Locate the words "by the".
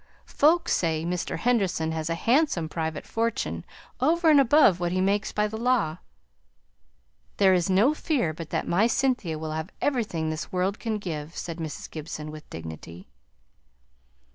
5.31-5.57